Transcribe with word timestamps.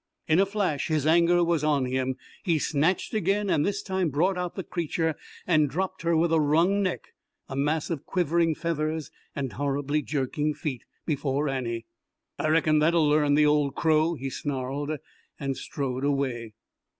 In 0.27 0.39
a 0.39 0.47
flash 0.47 0.87
his 0.87 1.05
anger 1.05 1.43
was 1.43 1.63
on 1.63 1.85
him. 1.85 2.15
He 2.43 2.57
snatched 2.57 3.13
again, 3.13 3.51
and 3.51 3.63
this 3.63 3.83
time 3.83 4.09
brought 4.09 4.35
out 4.35 4.55
the 4.55 4.63
creature 4.63 5.13
and 5.45 5.69
dropped 5.69 6.01
her 6.01 6.17
with 6.17 6.31
wrung 6.31 6.81
neck, 6.81 7.09
a 7.47 7.55
mass 7.55 7.91
of 7.91 8.03
quivering 8.07 8.55
feathers 8.55 9.11
and 9.35 9.53
horribly 9.53 10.01
jerking 10.01 10.55
feet, 10.55 10.85
before 11.05 11.47
Annie. 11.49 11.85
"I 12.39 12.47
reckon 12.47 12.79
that'll 12.79 13.07
learn 13.07 13.35
the 13.35 13.45
old 13.45 13.75
crow!" 13.75 14.15
he 14.15 14.31
snarled, 14.31 14.89
and 15.39 15.55
strode 15.55 16.03
away. 16.03 16.55